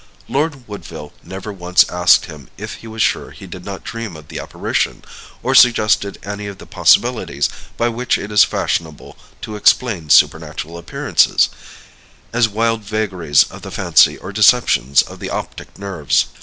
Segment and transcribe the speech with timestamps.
[0.27, 4.29] Lord Woodville never once asked him if he was sure he did not dream of
[4.29, 5.05] the apparition,
[5.43, 11.49] or suggested any of the possibilities by which it is fashionable to explain supernatural appearances
[12.33, 16.25] as wild vagaries of the fancy or deceptions of the optic nerves.